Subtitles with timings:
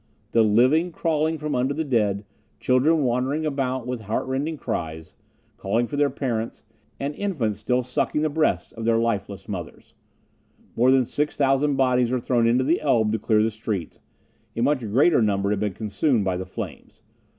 [0.31, 2.25] The living crawling from under the dead,
[2.59, 5.13] children wandering about with heart rending cries,
[5.57, 6.63] calling for their parents;
[6.99, 9.93] and infants still sucking the breasts of their lifeless mothers.
[10.75, 13.99] More than 6,000 bodies were thrown into the Elbe to clear the streets;
[14.55, 17.03] a much greater number had been consumed by the flames.